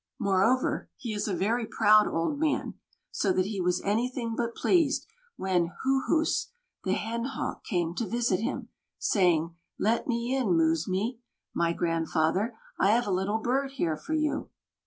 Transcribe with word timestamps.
Moreover, 0.17 0.89
he 0.97 1.13
is 1.13 1.27
a 1.27 1.35
very 1.35 1.67
proud 1.67 2.07
old 2.07 2.39
man, 2.39 2.73
so 3.11 3.31
that 3.33 3.45
he 3.45 3.61
was 3.61 3.83
anything 3.83 4.35
but 4.35 4.55
pleased 4.55 5.05
when 5.35 5.69
"Hūhuss," 5.85 6.47
the 6.83 6.93
Hen 6.93 7.25
Hawk, 7.25 7.63
came 7.63 7.93
to 7.93 8.07
visit 8.07 8.39
him, 8.39 8.69
saying: 8.97 9.53
"Let 9.77 10.07
me 10.07 10.35
in, 10.35 10.47
Mūsmī 10.57 11.19
[my 11.53 11.73
grandfather]. 11.73 12.57
I 12.79 12.89
have 12.89 13.05
a 13.05 13.11
little 13.11 13.37
bird 13.37 13.73
here 13.73 13.95
for 13.95 14.15
you." 14.15 14.49